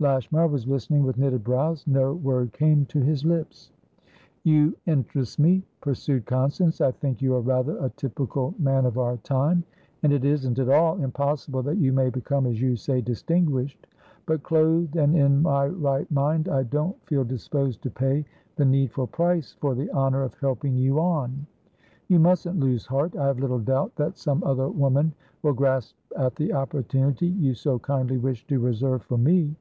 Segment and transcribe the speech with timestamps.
[0.00, 1.86] Lashmar was listening with knitted brows.
[1.86, 3.70] No word came to his lips.
[4.42, 6.80] "You interest me," pursued Constance.
[6.80, 9.62] "I think you are rather a typical man of our time,
[10.02, 13.86] and it isn't at all impossible that you may become, as you say, distinguished.
[14.26, 18.24] But, clothed and in my right mind, I don't feel disposed to pay
[18.56, 21.46] the needful price for the honour of helping you on.
[22.08, 25.12] You mustn't lose heart; I have little doubt that some other woman
[25.44, 29.54] will grasp at the opportunity you so kindly wish to reserve for me.